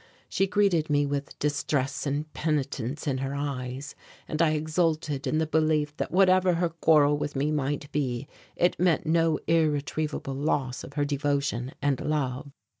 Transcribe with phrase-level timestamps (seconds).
[0.29, 3.93] She greeted me with distress and penitence in her eyes
[4.27, 8.79] and I exulted in the belief that whatever her quarrel with me might be it
[8.79, 12.51] meant no irretrievable loss of her devotion and love.